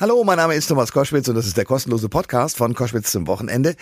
[0.00, 3.28] Hallo, mein Name ist Thomas Koschwitz und das ist der kostenlose Podcast von Koschwitz zum
[3.28, 3.76] Wochenende.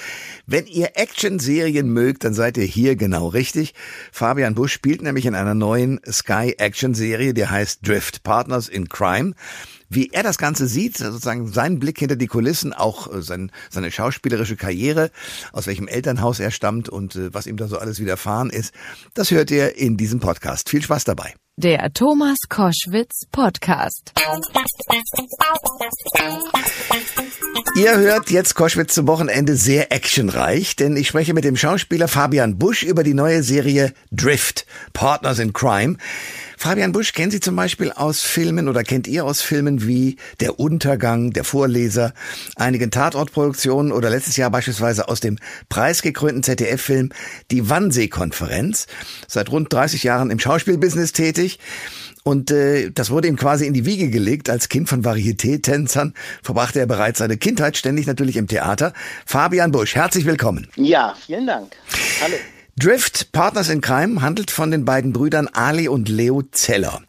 [0.47, 3.73] Wenn ihr Action-Serien mögt, dann seid ihr hier genau richtig.
[4.13, 9.33] Fabian Busch spielt nämlich in einer neuen Sky-Action-Serie, die heißt Drift Partners in Crime.
[9.89, 13.91] Wie er das Ganze sieht, sozusagen seinen Blick hinter die Kulissen, auch äh, sein, seine
[13.91, 15.11] schauspielerische Karriere,
[15.53, 18.75] aus welchem Elternhaus er stammt und äh, was ihm da so alles widerfahren ist,
[19.15, 20.69] das hört ihr in diesem Podcast.
[20.69, 21.33] Viel Spaß dabei.
[21.59, 24.15] Der Thomas Koschwitz Podcast.
[27.77, 32.57] Ihr hört jetzt Koschwitz zum Wochenende sehr actionreich, denn ich spreche mit dem Schauspieler Fabian
[32.57, 35.99] Busch über die neue Serie Drift, Partners in Crime.
[36.63, 40.61] Fabian Busch kennen Sie zum Beispiel aus Filmen oder kennt ihr aus Filmen wie Der
[40.61, 42.15] Untergang, Der Vorleser,
[42.55, 45.39] einigen Tatortproduktionen oder letztes Jahr beispielsweise aus dem
[45.69, 47.11] preisgekrönten ZDF-Film
[47.51, 48.87] Die Wannsee-Konferenz.
[49.27, 51.59] Seit rund 30 Jahren im Schauspielbusiness tätig.
[52.23, 54.49] Und äh, das wurde ihm quasi in die Wiege gelegt.
[54.49, 58.93] Als Kind von Varieté-Tänzern verbrachte er bereits seine Kindheit ständig natürlich im Theater.
[59.27, 60.69] Fabian Busch, herzlich willkommen.
[60.77, 61.73] Ja, vielen Dank.
[62.23, 62.37] Hallo.
[62.83, 67.01] Drift Partners in Crime handelt von den beiden Brüdern Ali und Leo Zeller.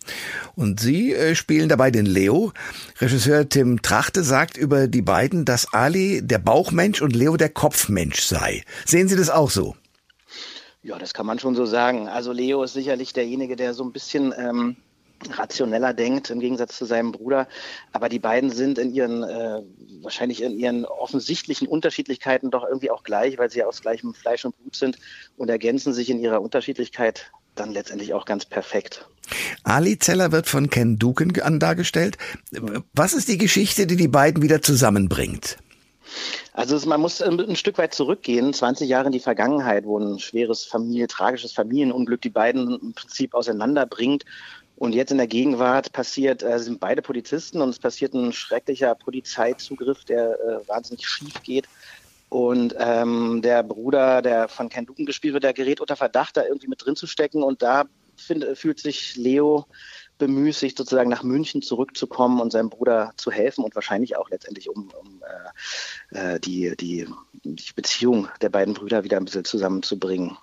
[0.56, 2.52] Und sie äh, spielen dabei den Leo.
[3.02, 8.22] Regisseur Tim Trachte sagt über die beiden, dass Ali der Bauchmensch und Leo der Kopfmensch
[8.22, 8.62] sei.
[8.86, 9.76] Sehen Sie das auch so?
[10.84, 12.08] Ja, das kann man schon so sagen.
[12.08, 14.76] Also Leo ist sicherlich derjenige, der so ein bisschen ähm,
[15.30, 17.48] rationeller denkt im Gegensatz zu seinem Bruder.
[17.92, 19.62] Aber die beiden sind in ihren, äh,
[20.02, 24.46] wahrscheinlich in ihren offensichtlichen Unterschiedlichkeiten doch irgendwie auch gleich, weil sie ja aus gleichem Fleisch
[24.46, 24.98] und Blut sind
[25.38, 29.08] und ergänzen sich in ihrer Unterschiedlichkeit dann letztendlich auch ganz perfekt.
[29.64, 32.18] Ali Zeller wird von Ken Duken dargestellt.
[32.94, 35.58] Was ist die Geschichte, die die beiden wieder zusammenbringt?
[36.54, 40.66] Also man muss ein Stück weit zurückgehen, 20 Jahre in die Vergangenheit, wo ein schweres
[40.66, 44.24] Familie, tragisches Familienunglück die beiden im Prinzip auseinanderbringt
[44.76, 48.96] und jetzt in der Gegenwart passiert, äh, sind beide Polizisten und es passiert ein schrecklicher
[48.96, 51.68] Polizeizugriff, der äh, wahnsinnig schief geht.
[52.30, 56.44] Und ähm, der Bruder, der von Ken Duken gespielt wird, der gerät unter Verdacht, da
[56.44, 57.44] irgendwie mit drin zu stecken.
[57.44, 57.86] Und da
[58.16, 59.68] find, fühlt sich Leo
[60.18, 64.90] bemüßigt, sozusagen nach München zurückzukommen und seinem Bruder zu helfen und wahrscheinlich auch letztendlich um,
[65.00, 65.22] um
[66.12, 67.08] äh, äh die, die,
[67.44, 70.38] die Beziehung der beiden Brüder wieder ein bisschen zusammenzubringen.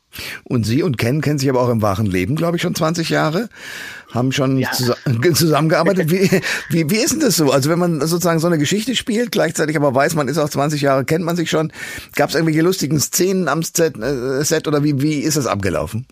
[0.44, 3.10] Und Sie und Ken kennen sich aber auch im wahren Leben, glaube ich, schon 20
[3.10, 3.48] Jahre,
[4.10, 4.70] haben schon ja.
[5.34, 6.10] zusammengearbeitet.
[6.10, 6.28] Wie,
[6.70, 7.50] wie, wie ist denn das so?
[7.52, 10.80] Also wenn man sozusagen so eine Geschichte spielt, gleichzeitig aber weiß, man ist auch 20
[10.80, 11.72] Jahre, kennt man sich schon.
[12.16, 16.06] Gab es irgendwelche lustigen Szenen am Set, äh, Set oder wie, wie ist das abgelaufen?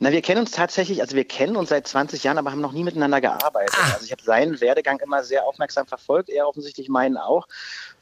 [0.00, 2.72] Na, wir kennen uns tatsächlich, also wir kennen uns seit 20 Jahren, aber haben noch
[2.72, 3.74] nie miteinander gearbeitet.
[3.78, 3.92] Ah.
[3.94, 7.46] Also ich habe seinen Werdegang immer sehr aufmerksam verfolgt, er offensichtlich meinen auch.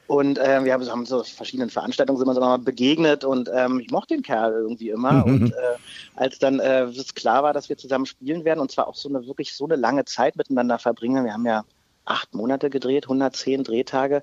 [0.07, 3.79] Und äh, wir haben, haben so verschiedenen Veranstaltungen sind wir so mal begegnet und ähm,
[3.79, 5.13] ich mochte den Kerl irgendwie immer.
[5.13, 5.23] Mhm.
[5.23, 5.77] Und äh,
[6.15, 9.09] als dann äh, es klar war, dass wir zusammen spielen werden und zwar auch so
[9.09, 11.65] eine wirklich so eine lange Zeit miteinander verbringen, wir haben ja
[12.05, 14.21] acht Monate gedreht, 110 Drehtage,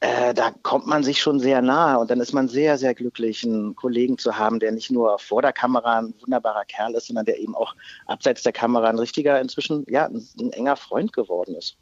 [0.00, 3.44] äh, da kommt man sich schon sehr nahe und dann ist man sehr, sehr glücklich,
[3.44, 7.24] einen Kollegen zu haben, der nicht nur vor der Kamera ein wunderbarer Kerl ist, sondern
[7.24, 7.74] der eben auch
[8.06, 11.78] abseits der Kamera ein richtiger, inzwischen ja, ein, ein enger Freund geworden ist.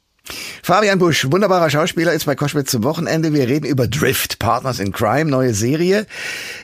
[0.64, 3.34] Fabian Busch, wunderbarer Schauspieler, ist bei Koschwitz zum Wochenende.
[3.34, 6.06] Wir reden über Drift, Partners in Crime, neue Serie.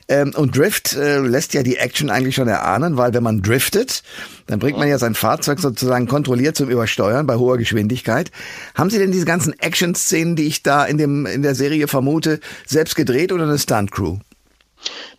[0.09, 4.03] Ähm, und Drift äh, lässt ja die Action eigentlich schon erahnen, weil wenn man driftet,
[4.47, 8.31] dann bringt man ja sein Fahrzeug sozusagen kontrolliert zum Übersteuern bei hoher Geschwindigkeit.
[8.75, 12.41] Haben Sie denn diese ganzen Action-Szenen, die ich da in, dem, in der Serie vermute,
[12.67, 14.17] selbst gedreht oder eine Stunt-Crew?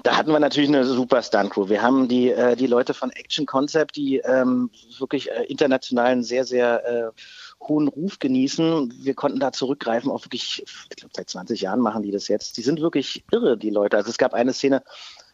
[0.02, 1.70] Da hatten wir natürlich eine super Stunt-Crew.
[1.70, 6.46] Wir haben die, äh, die Leute von Action Concept, die ähm, wirklich äh, internationalen sehr,
[6.46, 7.22] sehr äh,
[7.62, 8.94] hohen Ruf genießen.
[9.04, 12.58] Wir konnten da zurückgreifen auf wirklich, ich glaube, seit 20 Jahren machen die das jetzt.
[12.58, 13.98] Die sind wirklich irre, die Leute.
[13.98, 14.84] Also es gab eine Szene,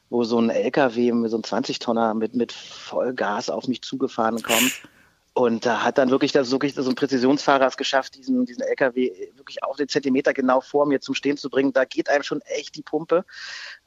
[0.09, 4.81] wo so ein LKW, so ein 20-Tonner mit, mit Vollgas auf mich zugefahren kommt.
[5.37, 9.11] Und da hat dann wirklich, das, wirklich so ein Präzisionsfahrer es geschafft, diesen, diesen LKW
[9.35, 11.73] wirklich auf den Zentimeter genau vor mir zum Stehen zu bringen.
[11.73, 13.23] Da geht einem schon echt die Pumpe.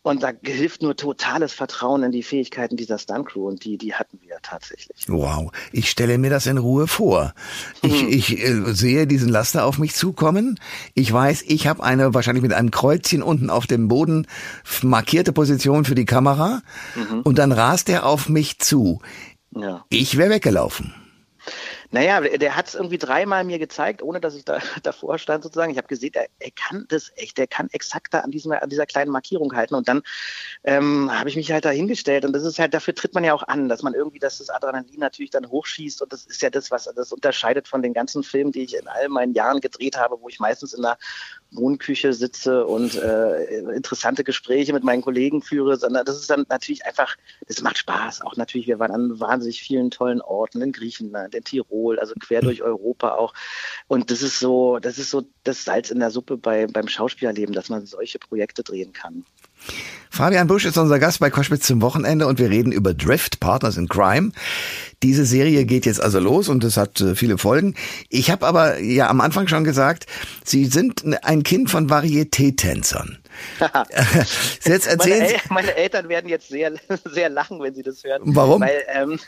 [0.02, 4.20] Und da hilft nur totales Vertrauen in die Fähigkeiten dieser Stunt-Crew und die, die hatten
[4.22, 5.06] wir tatsächlich.
[5.08, 7.34] Wow, ich stelle mir das in Ruhe vor.
[7.82, 8.08] Ich, mhm.
[8.10, 10.60] ich äh, sehe diesen Laster auf mich zukommen.
[10.94, 14.28] Ich weiß, ich habe eine wahrscheinlich mit einem Kreuzchen unten auf dem Boden
[14.82, 16.62] markierte Position für die Kamera
[16.94, 17.22] mhm.
[17.22, 19.00] und dann rast er auf mich zu.
[19.50, 19.84] Ja.
[19.88, 20.94] Ich wäre weggelaufen.
[21.92, 25.72] Naja, der hat es irgendwie dreimal mir gezeigt, ohne dass ich da davor stand sozusagen.
[25.72, 28.68] Ich habe gesehen, er, er, kann das echt, er kann exakt da an, diesem, an
[28.68, 29.74] dieser kleinen Markierung halten.
[29.74, 30.02] Und dann
[30.62, 32.24] ähm, habe ich mich halt da hingestellt.
[32.24, 34.50] Und das ist halt, dafür tritt man ja auch an, dass man irgendwie, dass das
[34.50, 36.00] Adrenalin natürlich dann hochschießt.
[36.02, 38.86] Und das ist ja das, was das unterscheidet von den ganzen Filmen, die ich in
[38.86, 40.96] all meinen Jahren gedreht habe, wo ich meistens in einer
[41.52, 46.86] Wohnküche sitze und äh, interessante Gespräche mit meinen Kollegen führe, sondern das ist dann natürlich
[46.86, 47.16] einfach,
[47.46, 48.22] das macht Spaß.
[48.22, 52.40] Auch natürlich, wir waren an wahnsinnig vielen tollen Orten in Griechenland, in Tirol, also quer
[52.40, 53.34] durch Europa auch.
[53.88, 57.54] Und das ist so, das ist so das Salz in der Suppe bei, beim Schauspielerleben,
[57.54, 59.24] dass man solche Projekte drehen kann.
[60.12, 63.76] Fabian Busch ist unser Gast bei Koschwitz zum Wochenende und wir reden über Drift, Partners
[63.76, 64.32] in Crime.
[65.04, 67.74] Diese Serie geht jetzt also los und es hat äh, viele Folgen.
[68.08, 70.06] Ich habe aber ja am Anfang schon gesagt,
[70.44, 73.18] Sie sind ein Kind von Varieté-Tänzern.
[74.64, 76.72] jetzt erzählen meine, El meine, Eltern werden jetzt sehr,
[77.04, 78.22] sehr lachen, wenn sie das hören.
[78.24, 78.60] Warum?
[78.60, 79.18] Weil, ähm,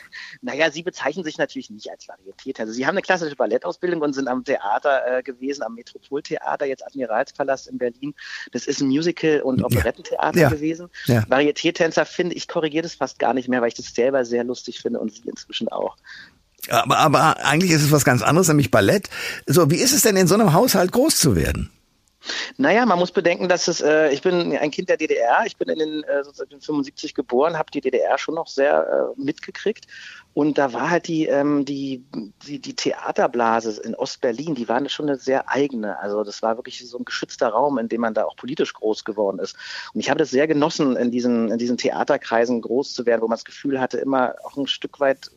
[0.41, 2.59] naja, sie bezeichnen sich natürlich nicht als Varieté.
[2.59, 6.85] Also sie haben eine klassische Ballettausbildung und sind am Theater äh, gewesen, am Metropoltheater, jetzt
[6.85, 8.13] Admiralspalast in Berlin.
[8.51, 10.49] Das ist ein Musical- und Operettentheater ja.
[10.49, 10.89] gewesen.
[11.05, 11.23] Ja.
[11.29, 14.79] Varieté-Tänzer finde ich, korrigiere das fast gar nicht mehr, weil ich das selber sehr lustig
[14.79, 15.97] finde und sie inzwischen auch.
[16.69, 19.09] Aber, aber eigentlich ist es was ganz anderes, nämlich Ballett.
[19.45, 21.69] So, wie ist es denn in so einem Haushalt groß zu werden?
[22.57, 25.69] Naja, man muss bedenken, dass es, äh, ich bin ein Kind der DDR, ich bin
[25.69, 29.87] in den äh, sozusagen 75 geboren, habe die DDR schon noch sehr äh, mitgekriegt.
[30.33, 32.03] Und da war halt die, ähm, die,
[32.47, 35.99] die, die Theaterblase in Ostberlin, die waren schon eine sehr eigene.
[35.99, 39.03] Also das war wirklich so ein geschützter Raum, in dem man da auch politisch groß
[39.03, 39.55] geworden ist.
[39.93, 43.27] Und ich habe das sehr genossen, in diesen, in diesen Theaterkreisen groß zu werden, wo
[43.27, 45.29] man das Gefühl hatte, immer auch ein Stück weit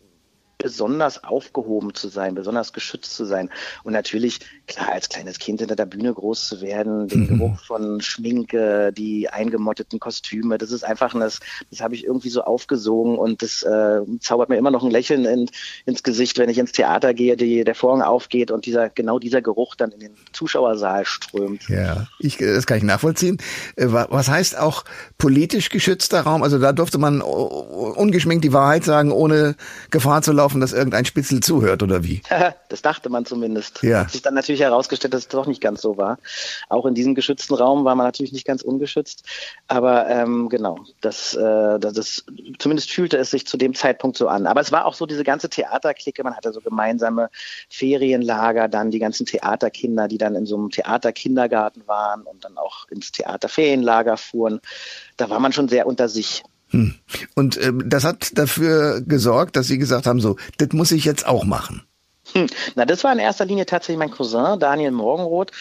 [0.66, 3.50] besonders aufgehoben zu sein, besonders geschützt zu sein.
[3.84, 7.26] Und natürlich, klar, als kleines Kind hinter der Bühne groß zu werden, den mhm.
[7.38, 11.38] Geruch von Schminke, die eingemotteten Kostüme, das ist einfach, das,
[11.70, 15.24] das habe ich irgendwie so aufgesogen und das äh, zaubert mir immer noch ein Lächeln
[15.24, 15.48] in,
[15.84, 19.42] ins Gesicht, wenn ich ins Theater gehe, die, der Vorhang aufgeht und dieser, genau dieser
[19.42, 21.68] Geruch dann in den Zuschauersaal strömt.
[21.68, 23.38] Ja, ich, das kann ich nachvollziehen.
[23.76, 24.84] Äh, was heißt auch
[25.16, 26.42] politisch geschützter Raum?
[26.42, 29.54] Also da durfte man ungeschminkt die Wahrheit sagen, ohne
[29.90, 32.23] Gefahr zu laufen laufen, dass irgendein Spitzel zuhört oder wie?
[32.69, 33.82] das dachte man zumindest.
[33.82, 34.00] Ja.
[34.00, 36.19] Hat sich dann natürlich herausgestellt, dass es doch nicht ganz so war.
[36.69, 39.25] Auch in diesem geschützten Raum war man natürlich nicht ganz ungeschützt.
[39.69, 42.25] Aber ähm, genau, das, äh, das, das
[42.58, 44.47] zumindest fühlte es sich zu dem Zeitpunkt so an.
[44.47, 46.25] Aber es war auch so diese ganze Theaterklicke.
[46.25, 47.31] Man hatte so gemeinsame
[47.69, 52.88] Ferienlager, dann die ganzen Theaterkinder, die dann in so einem Theaterkindergarten waren und dann auch
[52.88, 54.61] ins Theaterferienlager fuhren.
[55.17, 56.43] Da war man schon sehr unter sich.
[56.76, 56.94] Hm.
[57.34, 61.26] Und äh, das hat dafür gesorgt, dass Sie gesagt haben, so, das muss ich jetzt
[61.26, 61.82] auch machen.
[62.32, 62.49] Hm.
[62.75, 65.52] Na, das war in erster Linie tatsächlich mein Cousin, Daniel Morgenroth,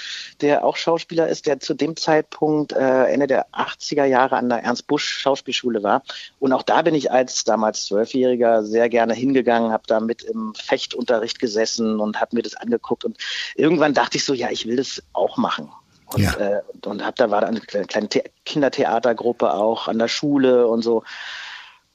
[0.42, 4.64] der auch Schauspieler ist, der zu dem Zeitpunkt äh, Ende der 80er Jahre an der
[4.64, 6.04] Ernst Busch Schauspielschule war.
[6.40, 10.54] Und auch da bin ich als damals Zwölfjähriger sehr gerne hingegangen, habe da mit im
[10.56, 13.06] Fechtunterricht gesessen und habe mir das angeguckt.
[13.06, 13.18] Und
[13.56, 15.70] irgendwann dachte ich so, ja, ich will das auch machen.
[16.08, 16.34] Und, ja.
[16.34, 20.82] äh, und hab, da war da eine kleine The Kindertheatergruppe auch an der Schule und
[20.82, 21.04] so.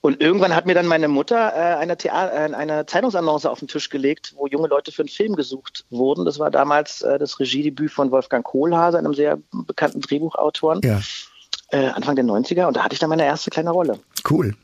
[0.02, 3.68] Und irgendwann hat mir dann meine Mutter äh, eine, Thea äh, eine Zeitungsannonce auf den
[3.68, 6.24] Tisch gelegt, wo junge Leute für einen Film gesucht wurden.
[6.24, 10.80] Das war damals äh, das Regiedebüt von Wolfgang Kohlhase, einem sehr bekannten Drehbuchautoren.
[10.82, 11.00] Ja.
[11.68, 12.66] Äh, Anfang der 90er.
[12.66, 13.98] Und da hatte ich dann meine erste kleine Rolle.
[14.28, 14.54] Cool.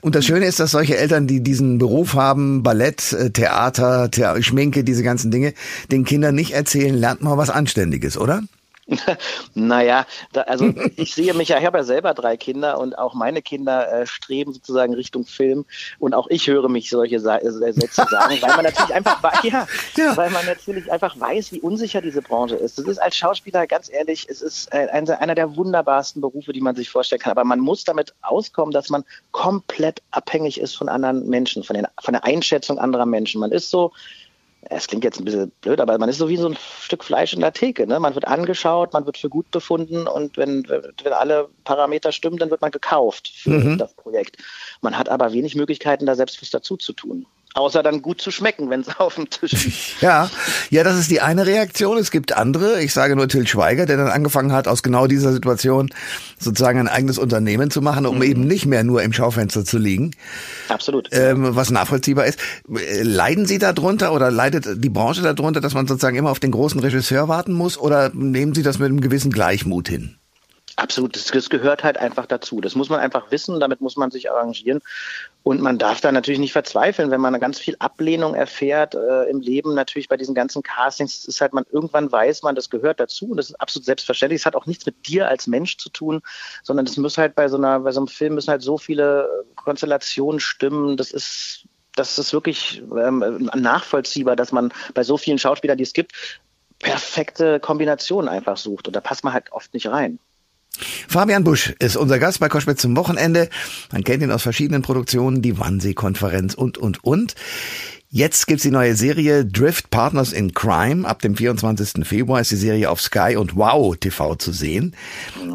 [0.00, 4.42] Und das Schöne ist, dass solche Eltern, die diesen Beruf haben, Ballett, äh, Theater, Theater
[4.42, 5.54] Schminke, diese ganzen Dinge,
[5.90, 8.42] den Kindern nicht erzählen, lernt mal was Anständiges, oder?
[9.54, 13.14] naja, da, also ich sehe mich ja, ich habe ja selber drei Kinder und auch
[13.14, 15.64] meine Kinder äh, streben sozusagen Richtung Film
[16.00, 19.66] und auch ich höre mich solche Sa äh, Sätze sagen, weil man natürlich einfach ja,
[19.96, 22.78] ja, weil man natürlich einfach weiß, wie unsicher diese Branche ist.
[22.78, 26.74] Das ist als Schauspieler ganz ehrlich, es ist äh, einer der wunderbarsten Berufe, die man
[26.74, 27.32] sich vorstellen kann.
[27.32, 31.86] Aber man muss damit auskommen, dass man komplett abhängig ist von anderen Menschen, von, den,
[32.00, 33.40] von der Einschätzung anderer Menschen.
[33.40, 33.92] Man ist so
[34.70, 37.32] es klingt jetzt ein bisschen blöd, aber man ist so wie so ein Stück Fleisch
[37.32, 37.86] in der Theke.
[37.86, 37.98] Ne?
[37.98, 42.50] Man wird angeschaut, man wird für gut befunden und wenn, wenn alle Parameter stimmen, dann
[42.50, 43.78] wird man gekauft für mhm.
[43.78, 44.36] das Projekt.
[44.80, 47.26] Man hat aber wenig Möglichkeiten, da selbst was dazu zu tun.
[47.54, 50.00] Außer dann gut zu schmecken, wenn es auf dem Tisch liegt.
[50.00, 50.30] Ja,
[50.70, 51.98] ja, das ist die eine Reaktion.
[51.98, 52.82] Es gibt andere.
[52.82, 55.90] Ich sage nur Till Schweiger, der dann angefangen hat, aus genau dieser Situation
[56.38, 58.22] sozusagen ein eigenes Unternehmen zu machen, um mhm.
[58.22, 60.12] eben nicht mehr nur im Schaufenster zu liegen.
[60.68, 61.08] Absolut.
[61.12, 62.38] Ähm, was nachvollziehbar ist.
[62.66, 66.80] Leiden Sie darunter oder leidet die Branche darunter, dass man sozusagen immer auf den großen
[66.80, 67.76] Regisseur warten muss?
[67.76, 70.16] Oder nehmen Sie das mit einem gewissen Gleichmut hin?
[70.76, 72.60] Absolut, das, das, gehört halt einfach dazu.
[72.60, 74.80] Das muss man einfach wissen, damit muss man sich arrangieren.
[75.42, 79.40] Und man darf da natürlich nicht verzweifeln, wenn man ganz viel Ablehnung erfährt äh, im
[79.40, 83.26] Leben, natürlich bei diesen ganzen Castings, ist halt man, irgendwann weiß man, das gehört dazu
[83.26, 84.40] und das ist absolut selbstverständlich.
[84.40, 86.22] Es hat auch nichts mit dir als Mensch zu tun,
[86.62, 89.28] sondern es muss halt bei so einer, bei so einem Film müssen halt so viele
[89.56, 90.96] Konstellationen stimmen.
[90.96, 91.64] Das ist,
[91.96, 96.12] das ist wirklich ähm, nachvollziehbar, dass man bei so vielen Schauspielern, die es gibt,
[96.78, 98.86] perfekte Kombinationen einfach sucht.
[98.86, 100.18] Und da passt man halt oft nicht rein.
[101.08, 103.48] Fabian Busch ist unser Gast bei Koschwitz zum Wochenende.
[103.92, 107.34] Man kennt ihn aus verschiedenen Produktionen, die Wannsee-Konferenz und, und, und.
[108.14, 111.08] Jetzt gibt's die neue Serie Drift Partners in Crime.
[111.08, 112.06] Ab dem 24.
[112.06, 114.94] Februar ist die Serie auf Sky und Wow TV zu sehen.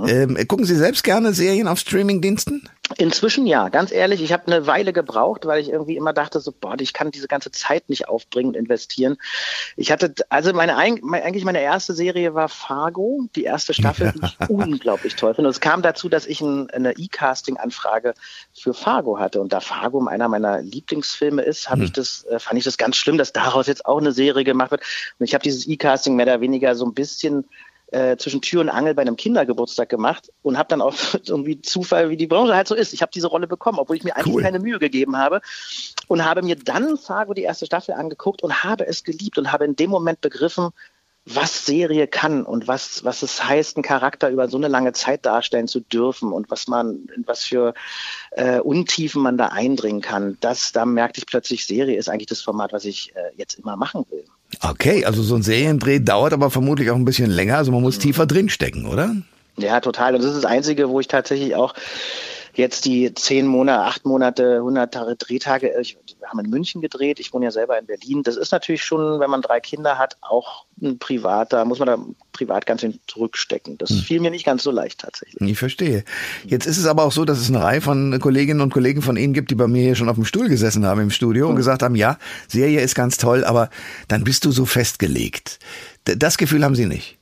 [0.08, 2.68] Ähm, gucken Sie selbst gerne Serien auf Streamingdiensten?
[2.96, 6.54] Inzwischen ja, ganz ehrlich, ich habe eine Weile gebraucht, weil ich irgendwie immer dachte, so,
[6.54, 9.18] boah, ich kann diese ganze Zeit nicht aufbringen und investieren.
[9.76, 14.38] Ich hatte, also meine, eigentlich meine erste Serie war Fargo, die erste Staffel, die ich
[14.50, 15.50] unglaublich toll finde.
[15.50, 18.14] Und es kam dazu, dass ich ein, eine E-Casting-Anfrage
[18.54, 19.42] für Fargo hatte.
[19.42, 21.86] Und da Fargo einer meiner Lieblingsfilme ist, habe hm.
[21.86, 24.72] ich das, äh, fand ich das ganz schlimm, dass daraus jetzt auch eine Serie gemacht
[24.72, 24.82] wird.
[25.20, 27.46] Und ich habe dieses E-Casting mehr oder weniger so ein bisschen
[27.92, 30.94] äh, zwischen Tür und Angel bei einem Kindergeburtstag gemacht und habe dann auch
[31.26, 32.94] irgendwie Zufall, wie die Branche halt so ist.
[32.94, 34.44] Ich habe diese Rolle bekommen, obwohl ich mir eigentlich cool.
[34.44, 35.42] keine Mühe gegeben habe
[36.08, 39.66] und habe mir dann Fargo die erste Staffel angeguckt und habe es geliebt und habe
[39.66, 40.72] in dem Moment begriffen,
[41.30, 45.26] was Serie kann und was, was es heißt, einen Charakter über so eine lange Zeit
[45.26, 47.74] darstellen zu dürfen und was man, was für
[48.32, 50.38] äh, Untiefen man da eindringen kann.
[50.40, 53.76] Das, da merkte ich plötzlich, Serie ist eigentlich das Format, was ich äh, jetzt immer
[53.76, 54.24] machen will.
[54.62, 57.98] Okay, also so ein Seriendreh dauert aber vermutlich auch ein bisschen länger, also man muss
[57.98, 58.02] mhm.
[58.02, 59.16] tiefer drinstecken, oder?
[59.58, 60.16] Ja, total.
[60.16, 61.74] Und das ist das Einzige, wo ich tatsächlich auch
[62.54, 67.20] jetzt die zehn Monate, acht Monate, hundert Tage Drehtage, ich, wir haben in München gedreht,
[67.20, 68.22] ich wohne ja selber in Berlin.
[68.24, 71.88] Das ist natürlich schon, wenn man drei Kinder hat, auch ein Privat, da muss man
[71.88, 71.98] da
[72.34, 73.78] privat ganz hin zurückstecken.
[73.78, 73.98] Das hm.
[74.00, 75.50] fiel mir nicht ganz so leicht tatsächlich.
[75.50, 76.04] Ich verstehe.
[76.46, 79.18] Jetzt ist es aber auch so, dass es eine Reihe von Kolleginnen und Kollegen von
[79.18, 81.52] Ihnen gibt, die bei mir hier schon auf dem Stuhl gesessen haben im Studio hm.
[81.52, 82.18] und gesagt haben, ja,
[82.48, 83.70] Serie ist ganz toll, aber
[84.08, 85.60] dann bist du so festgelegt.
[86.04, 87.18] Das Gefühl haben Sie nicht.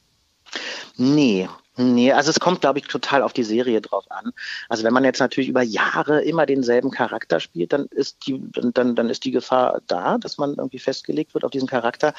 [0.98, 1.48] Nee,
[1.78, 4.32] Nee, also es kommt, glaube ich, total auf die Serie drauf an.
[4.70, 8.96] Also wenn man jetzt natürlich über Jahre immer denselben Charakter spielt, dann ist die, dann,
[8.96, 12.14] dann ist die Gefahr da, dass man irgendwie festgelegt wird auf diesen Charakter.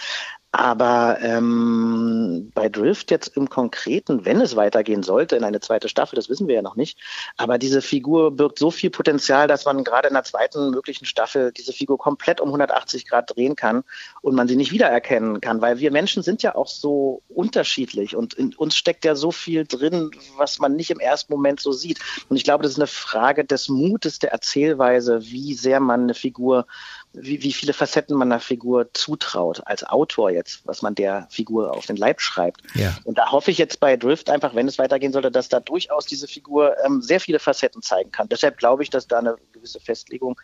[0.58, 6.16] Aber ähm, bei Drift jetzt im Konkreten, wenn es weitergehen sollte in eine zweite Staffel,
[6.16, 6.98] das wissen wir ja noch nicht,
[7.36, 11.52] aber diese Figur birgt so viel Potenzial, dass man gerade in der zweiten möglichen Staffel
[11.52, 13.84] diese Figur komplett um 180 Grad drehen kann
[14.22, 18.32] und man sie nicht wiedererkennen kann, weil wir Menschen sind ja auch so unterschiedlich und
[18.32, 21.98] in uns steckt ja so viel drin, was man nicht im ersten Moment so sieht.
[22.30, 26.14] Und ich glaube, das ist eine Frage des Mutes der Erzählweise, wie sehr man eine
[26.14, 26.66] Figur
[27.12, 31.72] wie, wie viele Facetten man einer Figur zutraut, als Autor jetzt, was man der Figur
[31.72, 32.62] auf den Leib schreibt.
[32.74, 32.96] Ja.
[33.04, 36.06] Und da hoffe ich jetzt bei Drift einfach, wenn es weitergehen sollte, dass da durchaus
[36.06, 38.28] diese Figur ähm, sehr viele Facetten zeigen kann.
[38.28, 40.40] Deshalb glaube ich, dass da eine gewisse Festlegung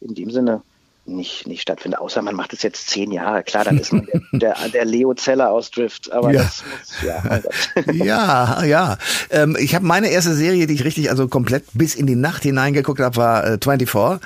[0.00, 0.62] in dem Sinne
[1.04, 2.00] nicht, nicht stattfindet.
[2.00, 3.42] Außer man macht es jetzt zehn Jahre.
[3.42, 6.12] Klar, dann ist man der, der, der Leo Zeller aus Drift.
[6.12, 6.42] Aber ja.
[6.42, 7.40] das muss, ja,
[7.92, 8.98] ja, ja.
[9.30, 12.44] Ähm, ich habe meine erste Serie, die ich richtig, also komplett bis in die Nacht
[12.44, 14.20] hineingeguckt habe, war äh, 24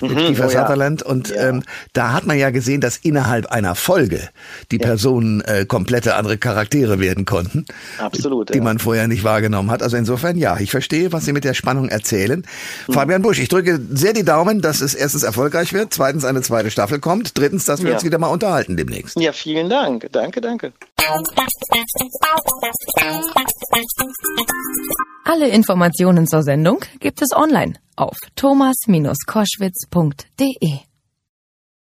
[0.00, 1.02] mit mhm, Kiefer oh, Sutherland.
[1.02, 1.06] Ja.
[1.06, 1.48] Und ja.
[1.48, 1.62] Ähm,
[1.92, 4.28] da hat man ja gesehen, dass innerhalb einer Folge
[4.70, 7.66] die Personen äh, komplette andere Charaktere werden konnten.
[7.98, 8.54] Absolut.
[8.54, 9.82] Die man vorher nicht wahrgenommen hat.
[9.82, 12.42] Also insofern, ja, ich verstehe, was Sie mit der Spannung erzählen.
[12.88, 12.92] Mhm.
[12.92, 16.40] Fabian Busch, ich drücke sehr die Daumen, dass es erstens erfolgreich wird, zweitens zweitens eine
[16.42, 17.96] zweite Staffel kommt, drittens, dass wir ja.
[17.96, 19.18] uns wieder mal unterhalten demnächst.
[19.18, 20.08] Ja, vielen Dank.
[20.12, 20.72] Danke, danke.
[25.24, 30.91] Alle Informationen zur Sendung gibt es online auf thomas-koschwitz.de.